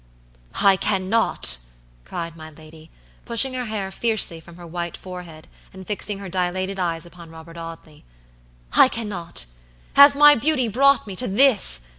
[0.59, 1.57] "I cannot!"
[2.05, 2.89] cried my lady,
[3.23, 7.55] pushing her hair fiercely from her white forehead, and fixing her dilated eyes upon Robert
[7.55, 8.03] Audley,
[8.73, 9.45] "I cannot!
[9.93, 11.81] Has my beauty brought me to this?